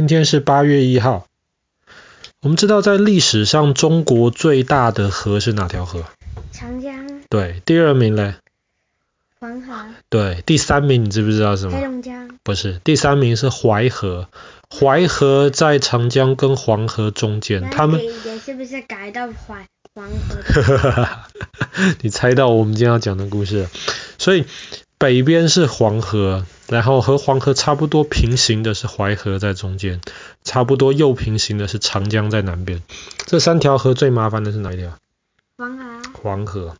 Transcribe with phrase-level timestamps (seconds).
[0.00, 1.26] 今天是八月一号。
[2.40, 6.04] 我们知道，在历史上，中国最大的河是哪条河？
[6.52, 7.20] 长江。
[7.28, 8.36] 对，第二名嘞？
[9.38, 9.74] 黄河。
[10.08, 11.76] 对，第三名你知不知道什么？
[11.76, 12.30] 黑龙江。
[12.42, 14.26] 不是，第三名是淮河。
[14.74, 21.08] 淮河在长江跟黄河中间，他们也是不是改到淮黄河？
[22.00, 23.70] 你猜到我们今天要讲的故事了。
[24.16, 24.46] 所以
[24.96, 26.46] 北边是黄河。
[26.70, 30.00] 然后和黄河差不多平行的是淮河在中间，
[30.44, 32.80] 差不多又平行的是长江在南边。
[33.26, 34.96] 这三条河最麻烦的是哪一条？
[35.56, 35.84] 黄河。
[36.22, 36.76] 黄河。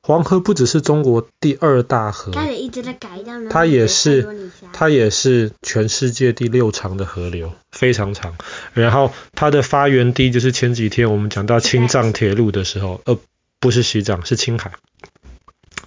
[0.00, 3.10] 黄河不只是中国第二大河，它也一直在改。
[3.50, 8.34] 它也是，它也是全世界第六长的河流，非常长。
[8.72, 13.18] 然后它的发源地就是前几天我们讲到青藏铁路的时候，呃，
[13.60, 14.72] 不是西藏，是青海。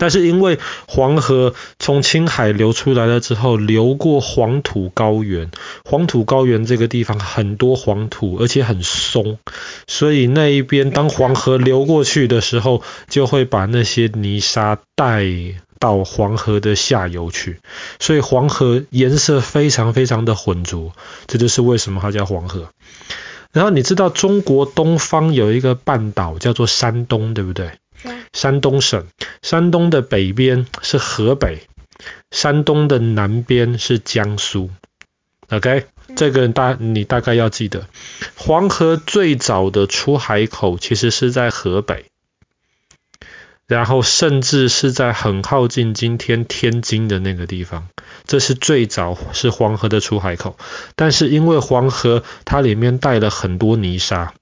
[0.00, 5.50] 但是因为黄河从青海流出来了之后，流过黄土高原，
[5.84, 9.38] 黄土高原这个地方很多黄土，而且很松，
[9.86, 15.26] 所以那一边当黄河流过去的时候，就会把那些泥沙带
[15.78, 17.58] 到黄河的下游去，
[17.98, 20.92] 所以黄河颜色非常非常的浑浊，
[21.26, 22.70] 这就是为什么它叫黄河。
[23.52, 27.72] 然后你知道中国东方有一个半岛叫做山东，对不对？
[28.32, 29.06] 山东省，
[29.42, 31.66] 山东的北边是河北，
[32.30, 34.70] 山东的南边是江苏。
[35.48, 37.88] OK，这个大你大概要记得，
[38.36, 42.04] 黄河最早的出海口其实是在河北，
[43.66, 47.88] 然后甚至是在很靠近今天天津的那个地方，
[48.26, 50.56] 这是最早是黄河的出海口。
[50.94, 54.32] 但是因为黄河它里面带了很多泥沙。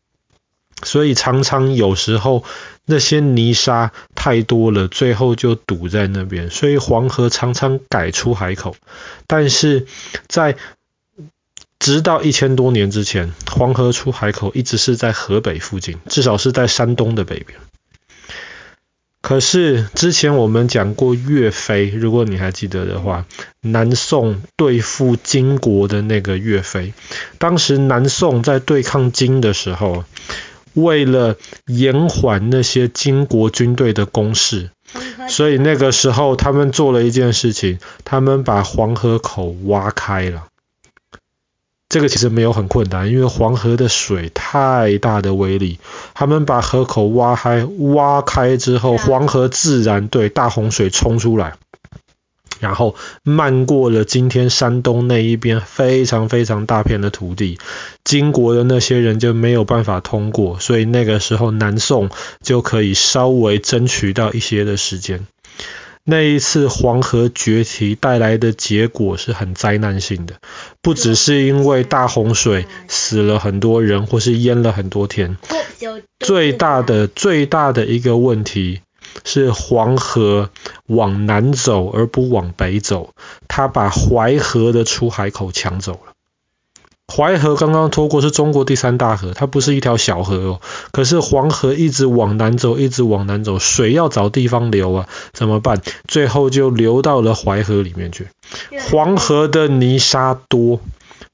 [0.83, 2.45] 所以常常有时候
[2.85, 6.51] 那些泥沙太多了，最后就堵在那边。
[6.51, 8.77] 所以黄河常常改出海口，
[9.27, 9.87] 但是
[10.29, 10.57] 在
[11.79, 17.59] 直到一千多年之前，黄河出海口一直是在河北附近，至少是在山东的北边。
[19.21, 23.27] 可是之前我们讲过岳飞，如果你还记得的话，
[23.61, 26.95] 南宋对付金国的那个岳飞，
[27.39, 30.05] 当时南宋在对抗金的时候。
[30.83, 34.71] 为了延缓那些金国军队的攻势，
[35.29, 40.45] 所以那个时候他们做了一件事情，他们把黄河口挖开了。
[41.89, 45.79] 这个其实没有很困难，因为黄河的水太大的威力，
[46.13, 51.55] 他们把河口挖开，挖开之后，黄河自然对大洪水冲出来。
[52.61, 57.59] 然后漫过了今天山东那一边非常非常大片的土地，
[58.05, 62.11] 金国的那些人就没有办法通过，所以那个时候南宋
[62.43, 65.27] 就可以稍微争取到一些的时间。
[66.05, 70.37] 那一次黄河决堤带来的结果是很灾难性的，
[70.81, 75.37] 不只是因为大洪水死了很多人或是淹了很多田，
[76.19, 78.81] 最大的最大的一个问题。
[79.29, 80.49] 是黄河
[80.87, 83.11] 往南走而不往北走，
[83.47, 86.13] 他把淮河的出海口抢走了。
[87.15, 90.61] 淮河刚刚拖过是中国第三大河，它不是一条小河哦。
[90.93, 95.83] 可是黄河一直往南走，一直往南走，水要找地方流啊，怎么办？
[96.07, 98.29] 最后就流到了淮河里面去。
[98.91, 100.81] 黄河的泥沙多，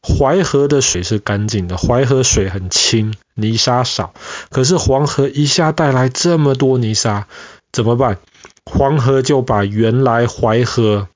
[0.03, 4.15] 淮河的水是干净的，淮河水很清，泥沙少。
[4.51, 7.27] 可是黄河一下带来这么多泥沙。
[7.75, 8.19] 怎么办？
[8.65, 11.09] 黄河就把原来淮河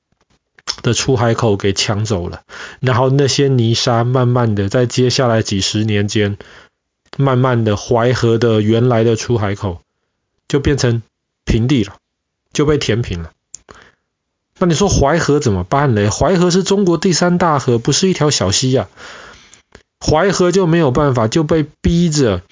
[0.83, 2.43] 的出海口给抢走了，
[2.81, 6.37] 然后那些泥沙慢慢的在接下来几十年间，
[7.17, 9.81] 慢慢的淮河的原来的出海口
[10.49, 11.03] 就变成
[11.45, 11.95] 平地了，
[12.53, 13.31] 就被填平了。
[14.59, 16.11] 那你说淮河怎么办呢？
[16.11, 18.89] 淮河是中国第三大河，不是一条小溪呀。
[20.01, 22.43] 淮河就没有办法，就被逼着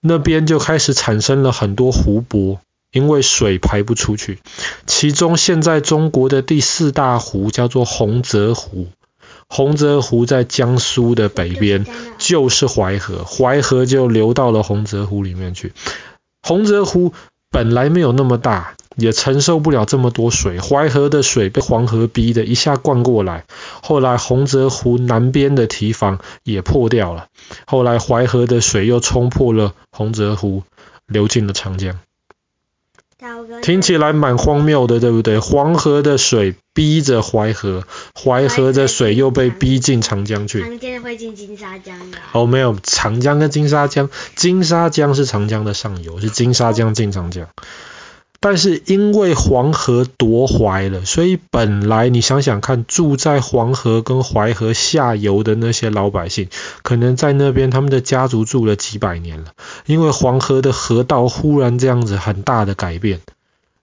[0.00, 2.60] 那边就开始产生了很多湖泊。
[2.92, 4.38] 因为水排不出去，
[4.86, 8.88] 其中现在中国的第四大湖叫做洪泽湖，
[9.48, 11.86] 洪泽湖在江苏的北边，
[12.18, 15.72] 就是淮河，淮河就流到了洪泽湖里面去。
[16.42, 17.14] 洪泽湖
[17.50, 23.44] 本来没有那么大，也承受不了这么多水，淮河的水被黄河逼的一下灌过来，
[23.82, 27.28] 后来洪泽湖南边的堤防也破掉了，
[27.66, 30.62] 后来淮河的水又冲破了洪泽湖，
[31.06, 31.98] 流进了长江。
[33.62, 35.38] 听起来蛮荒谬的，对不对？
[35.38, 37.84] 黄河的水逼着淮河，
[38.14, 40.60] 淮河的水又被逼进长江去。
[40.60, 42.18] 长江会进金沙江的。
[42.32, 47.48] 哦，没有，长江跟金沙江，金沙江是长江的上游，是金沙江进长江。
[48.42, 56.48] 但是因为黄河夺淮了，所以本来你想想看，住在黄河跟淮河下游的那些老百姓，
[56.82, 59.52] 可能在那边他们的家族住了几百年了，
[59.86, 63.20] 因为黄河的河道忽然这样子很大的改变。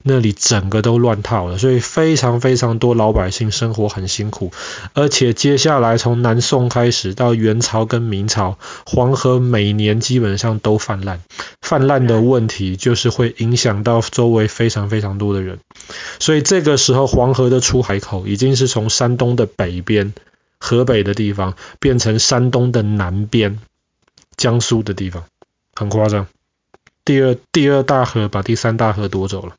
[0.02, 4.54] 那里整个都乱套了，所以非常非常多老百姓生活很辛苦，
[4.94, 11.20] 而且接下来从南宋开始到元朝跟明朝，黄河每年基本上都泛滥，
[11.62, 15.60] 泛滥的问题就是会影响到周围非常非常多的人，
[16.20, 20.14] 所以这个时候黄河的出海口已经是从山东的北边，
[20.60, 23.60] 河北的地方变成山东的南边，
[24.38, 25.26] 江苏的地方，
[25.76, 26.28] 很夸张，
[27.04, 29.56] 第二第二大河把第三大河夺走了。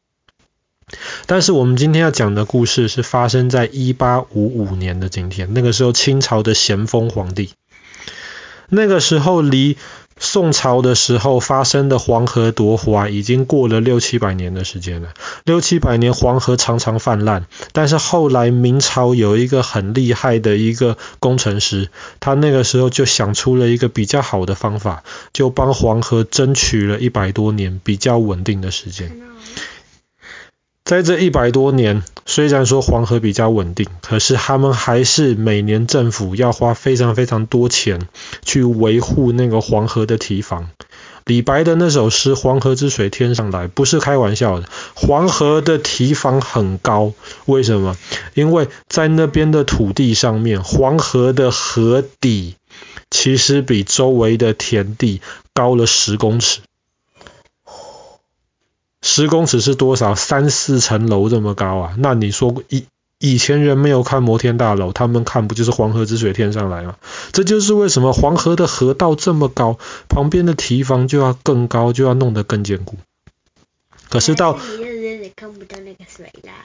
[1.27, 7.51] 但是我们今天要讲的故事是发生在一八五五年的今天，那个时候清朝的咸丰皇帝，
[8.69, 9.77] 那个时候离
[10.19, 15.15] 宋朝的时候发生的黄河夺淮已经过了六七百年的时间了，
[15.45, 21.89] 六七百年黄河常常泛滥，但是后来明朝有一个很厉害的一个工程师，
[22.21, 29.11] 他那个时候就想出了一个比较好的方法，就帮黄河争取了一百多年比较稳定的时间。
[30.91, 38.09] 在这一百多年，虽然说黄河比较稳定，可是他们还是每年政府要花非常非常多钱
[38.45, 40.69] 去维护那个黄河的堤防。
[41.25, 47.13] 李白的那首诗“黄河之水天上来”不是开玩笑的，黄河的堤防很高，
[47.45, 47.97] 为什么？
[48.35, 52.57] 因为在那边的土地上面，黄河的河底
[53.13, 55.21] 其实比周围的田地
[55.55, 56.59] 高了十公尺。
[59.03, 60.15] 十公尺是多少？
[60.15, 61.95] 三四层楼这么高啊？
[61.99, 62.85] 那你说以
[63.19, 66.97] 以前人没有看摩天大楼，他们看不就是黄河之水天上来吗？
[67.33, 72.97] 这就是为什么黄河的河道这么高，旁边的堤防就要更高，就要弄得更坚固。
[74.09, 74.59] 可是到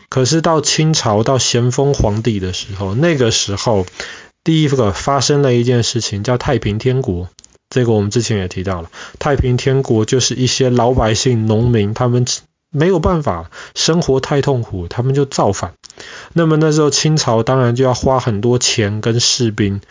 [0.09, 3.85] 可是到清朝到咸丰皇帝的时候，那个时候
[4.43, 7.29] 第一个发生了一件事情，叫太平天国。
[7.69, 8.89] 这个我们之前也提到了，
[9.19, 12.25] 太平天国就是一些老百姓、农民，他们
[12.69, 15.73] 没有办法，生活太痛苦，他们就造反。
[16.33, 19.81] 那么那时候清朝当然就要花很多钱跟士兵，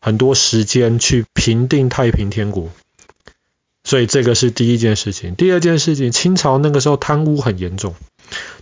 [0.00, 2.70] 很多时间去平定太平天国。
[3.84, 5.34] 所以这个是第一件事情。
[5.34, 7.94] 第二件事情，清朝那个时候贪污很严重，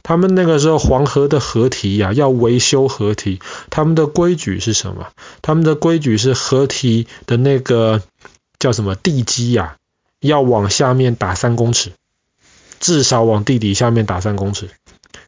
[0.03, 3.41] 他们那个时候黄河的河堤呀，要维修河堤，
[3.71, 5.09] 他们的规矩是什么？
[5.43, 8.03] 他们的规矩是河堤的那个。
[8.59, 9.77] 叫什么地基呀？
[10.21, 11.93] 要往下面打三公尺，
[12.81, 14.71] 至少往地底下面打三公尺。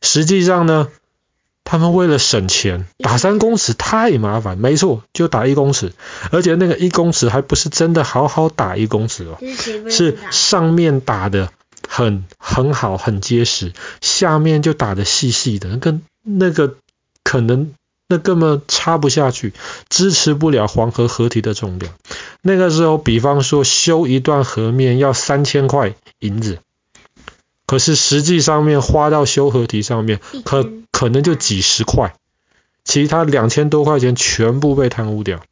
[0.00, 0.88] 实际上呢，
[1.62, 5.92] 他们为了省钱，打三公尺太麻烦，没错，就打一公尺，
[6.32, 9.38] 而且那个一公尺还不是真的好好打一公尺哦，
[9.90, 11.52] 是上面打的
[11.86, 16.76] 很很好很结实，下面就打的细细的，跟那个
[17.22, 17.72] 可能。
[18.10, 19.52] 那根本插不下去，
[19.90, 21.92] 支持不了黄河河堤的重量。
[22.40, 26.60] 那个时候，比方说修一段河面要三千块银子，
[27.66, 32.14] 可是实际上面花到修河堤上面，可可能就几十块，
[32.82, 35.42] 其他两千多块钱全部被贪污掉。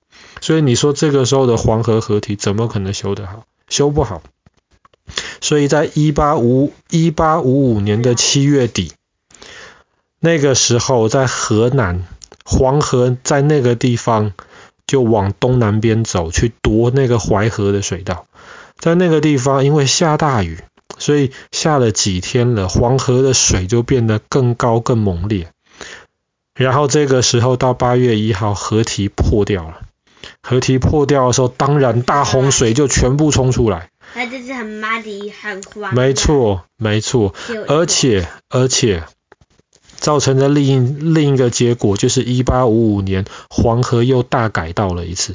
[0.41, 3.45] 所以你说这个时候的黄河河堤怎么可能修得好？
[3.69, 4.23] 修不好。
[5.43, 8.93] 所以在一八五一八五五年的七月底，
[10.21, 12.07] 那个时候在河南。
[12.47, 14.33] 黄河在那个地方
[14.87, 18.27] 就往东南边走，去夺那个淮河的水道。
[18.79, 20.61] 在那个地方，因为下大雨，
[20.97, 25.49] 所以下了几天了，黄河的水就变得更高、更猛烈。
[26.55, 29.81] 然后这个时候到八月一号，河堤破掉了。
[30.41, 33.91] 河堤破掉的时候，当然大洪水就全部冲出来。
[34.15, 35.93] 那这是很 muddy 很慌。
[35.95, 37.35] 没错，没错，
[37.67, 39.03] 而且而且。
[40.07, 45.35] 造成的另一另一个结果就是，一八五五年黄河又大改道了一次。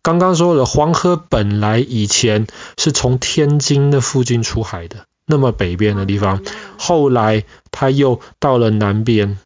[0.00, 2.46] 刚刚说了，黄河本来以前
[2.78, 6.40] 是从天津的附近出海的，那么北边的地方，
[6.78, 9.36] 后来它又到了南边。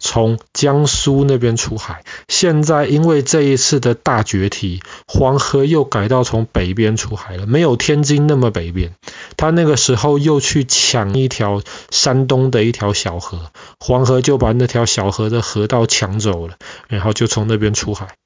[0.00, 8.94] 从江苏那边出海，现在因为这一次的大决堤，黄河又改到从北边出海了，没有天津那么北边。
[9.36, 16.56] 他那个时候又去抢一条山东的一条小河，黄河就把那条小河的河道抢走了，
[16.88, 18.16] 然后就从那边出海。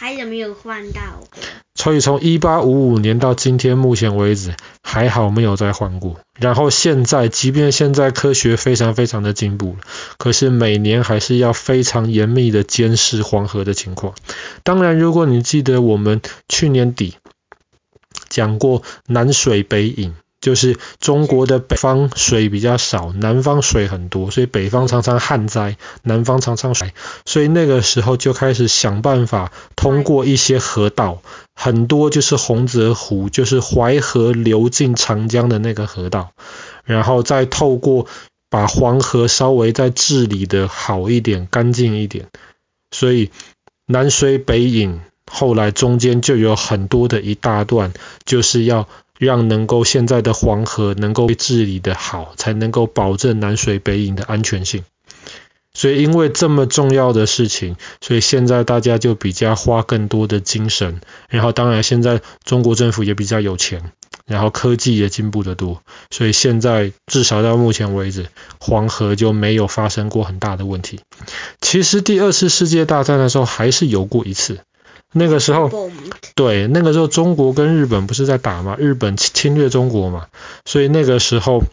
[0.00, 1.00] 还有没有换到？
[1.74, 6.18] 所以从一八五五年到今天目前为止，还好没有再换过。
[6.38, 9.76] 然后现在，即便现在科学非常非常的进步，
[10.16, 14.14] 可是每年还是要非常严密的监视黄河的情况。
[14.62, 17.16] 当然，如果你记得我们去年底
[18.30, 26.94] 讲过南水北引，就是中国的北方水比较少，南方水很多，所以北方常常旱灾，南方常常水，
[27.26, 31.20] 所以那个时候就开始想办法通过一些河道，
[31.54, 36.32] 很多就是洪泽湖，就是淮河流进长江的那个河道，
[36.84, 38.06] 然后再透过
[38.48, 42.28] 把黄河稍微再治理的好一点、干净一点，
[42.90, 43.30] 所以
[43.84, 47.92] 南水北引，后来中间就有很多的一大段，
[48.24, 48.88] 就是要。
[49.20, 54.82] 让能够现在的黄河能够被治理的好，才能够保证南水北引的安全性。
[55.74, 61.02] 所以因为这么重要的事情，所以现在大家就比较花更多的精神。
[61.28, 63.92] 然后当然现在中国政府也比较有钱，
[64.24, 68.26] 然后科技也进步的多，所以现在至少到目前为止，
[68.58, 71.00] 黄河就没有发生过很大的问题。
[71.60, 74.60] 其实第二次世界大战的时候还是有过一次。
[75.12, 75.90] 那个时候，
[76.34, 78.76] 对，那个时候中国跟日本不是在打嘛？
[78.78, 80.26] 日本侵略中国嘛，
[80.64, 81.64] 所以那个时候，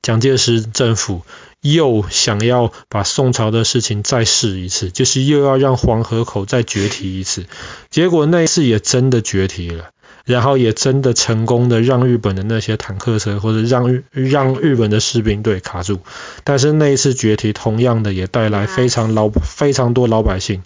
[0.00, 1.22] 蒋介石政府
[1.60, 7.44] 又想要把宋朝的事情再试一次，就是又要让黄河口再决堤一次。
[7.90, 9.90] 结果那一次也真的决堤了，
[10.24, 16.00] 然后也真的成功的让日本的那些坦克车或者让日让日本的士兵队卡住。
[16.44, 20.62] 但是那一次决堤，同样的也带来非常老非常多老百姓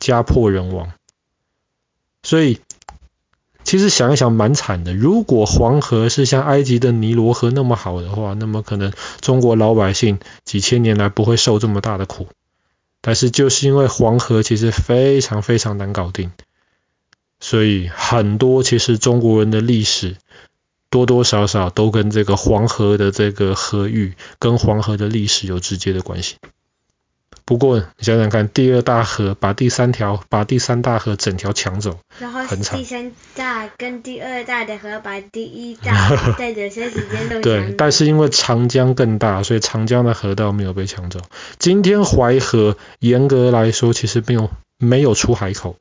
[0.00, 0.90] 家破人亡。
[2.22, 2.60] 所以，
[3.64, 4.94] 其实想一想蛮惨的。
[4.94, 12.28] 如果黄河是像埃及的尼罗河那么好的话，那么可能中国老百姓几千年来不会受这么大的苦。
[13.00, 16.30] 但是就是因为黄河其实非常非常难搞定，
[17.40, 20.16] 所以很多其实中国人的历史
[20.88, 26.36] 多多少少都跟这个黄河的这个河域跟黄河的历史有直接的关系。
[27.52, 37.42] 不过你想想看，第二大河把第三条、把第三大河整条抢走，然后第三大跟第二大的河把第一大 在有些时间都。
[37.42, 41.20] 对，但是因为长江更大，所以长江的河道没有被抢走。
[41.58, 45.76] 今天淮河严格来说其实没有没有出海口。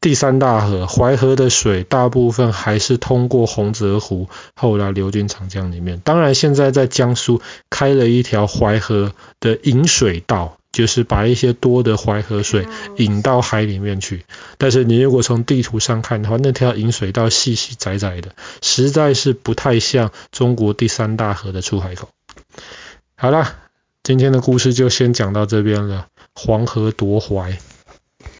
[0.00, 6.00] 第三大河淮河的水大部分还是通过洪泽湖，后来流进长江里面。
[6.00, 12.66] 当然，现在在江苏开了一条淮河的引水道，就是把一些多的淮河水
[12.96, 14.24] 引到海里面去。
[14.56, 22.08] 但是你如果从地图上看的话，那条引水道细细窄窄的，实在是不太像中国第三大河的出海口。
[23.16, 23.54] 好了，
[24.02, 26.06] 今天的故事就先讲到这边了。
[26.34, 27.58] 黄河夺淮。